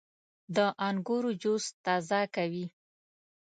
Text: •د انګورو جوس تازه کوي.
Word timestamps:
•د 0.55 0.57
انګورو 0.87 1.31
جوس 1.41 1.65
تازه 1.85 2.21
کوي. 2.35 2.65